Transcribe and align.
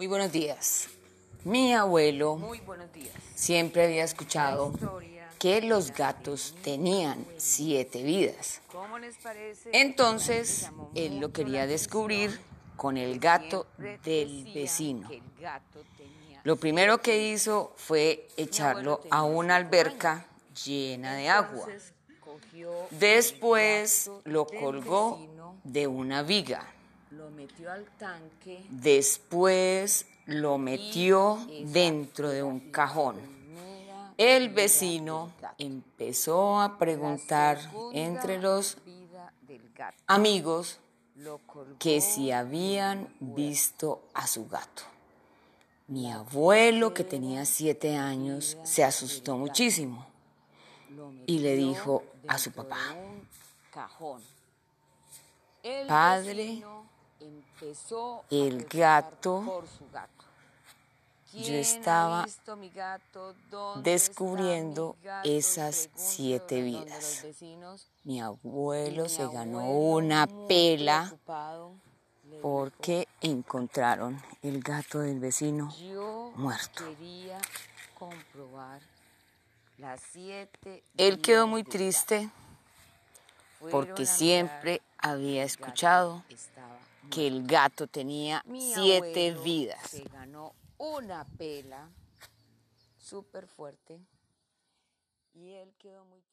Muy 0.00 0.06
buenos 0.06 0.32
días. 0.32 0.88
Mi 1.44 1.74
abuelo 1.74 2.36
Muy 2.36 2.60
buenos 2.60 2.90
días. 2.90 3.12
siempre 3.34 3.84
había 3.84 4.02
escuchado 4.02 4.72
que 5.38 5.60
los 5.60 5.90
gatos 5.90 6.54
tenían 6.62 7.26
siete 7.36 8.02
vidas. 8.02 8.62
Entonces, 9.74 10.70
él 10.94 11.20
lo 11.20 11.32
quería 11.34 11.66
descubrir 11.66 12.40
con 12.78 12.96
el 12.96 13.18
gato 13.18 13.66
del 14.02 14.50
vecino. 14.54 15.06
Lo 16.44 16.56
primero 16.56 17.02
que 17.02 17.30
hizo 17.30 17.74
fue 17.76 18.26
echarlo 18.38 19.02
a 19.10 19.24
una 19.24 19.56
alberca 19.56 20.24
llena 20.64 21.14
de 21.14 21.28
agua. 21.28 21.68
Después 22.88 24.10
lo 24.24 24.46
colgó 24.46 25.20
de 25.62 25.86
una 25.86 26.22
viga. 26.22 26.66
Lo 27.10 27.30
metió 27.30 27.70
al 27.72 27.84
tanque. 27.98 28.64
Después 28.70 30.06
lo 30.26 30.58
metió 30.58 31.38
dentro 31.64 32.28
de 32.30 32.42
un 32.42 32.70
cajón. 32.70 33.16
El 34.16 34.50
vecino 34.50 35.32
empezó 35.58 36.60
a 36.60 36.78
preguntar 36.78 37.58
entre 37.92 38.38
los 38.38 38.76
amigos 40.06 40.78
que 41.78 42.00
si 42.00 42.30
habían 42.30 43.08
visto 43.18 44.02
a 44.14 44.26
su 44.26 44.46
gato. 44.48 44.82
Mi 45.88 46.12
abuelo, 46.12 46.94
que 46.94 47.02
tenía 47.02 47.44
siete 47.44 47.96
años, 47.96 48.56
se 48.62 48.84
asustó 48.84 49.36
muchísimo 49.36 50.06
y 51.26 51.40
le 51.40 51.56
dijo 51.56 52.04
a 52.28 52.38
su 52.38 52.52
papá, 52.52 52.78
Padre, 55.88 56.62
empezó 57.20 58.24
el 58.30 58.64
gato, 58.64 59.42
por 59.44 59.66
su 59.66 59.88
gato. 59.90 60.24
yo 61.32 61.42
¿Quién 61.44 61.56
ha 61.56 61.60
estaba 61.60 62.26
descubriendo 63.82 64.96
esas 65.24 65.88
siete 65.94 66.62
vidas. 66.62 67.24
mi 68.04 68.20
abuelo 68.20 69.04
mi 69.04 69.08
se 69.08 69.28
ganó 69.28 69.70
una 69.70 70.26
pela 70.48 71.14
porque 72.42 73.06
encontraron 73.20 74.20
el 74.42 74.62
gato 74.62 75.00
del 75.00 75.20
vecino 75.20 75.74
Yo 75.76 76.32
muerto. 76.36 76.84
quería 76.84 77.38
comprobar 77.98 78.80
las 79.78 80.00
siete 80.12 80.82
Él 80.96 81.20
quedó 81.20 81.46
muy 81.46 81.64
triste 81.64 82.30
porque 83.70 84.06
siempre 84.06 84.80
había 84.96 85.44
escuchado 85.44 86.22
que 87.10 87.26
el 87.26 87.46
gato 87.46 87.86
tenía 87.86 88.42
Mi 88.46 88.72
siete 88.72 89.32
vidas. 89.32 89.90
Se 89.90 90.04
ganó 90.04 90.54
una 90.78 91.24
pela 91.36 91.90
súper 92.98 93.46
fuerte 93.46 94.00
y 95.34 95.52
él 95.52 95.74
quedó 95.78 96.04
muy 96.04 96.20
triste. 96.20 96.30